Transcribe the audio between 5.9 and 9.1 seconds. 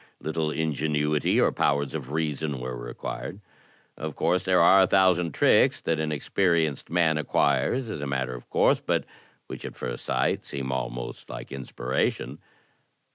an experienced man acquires as a matter of course, but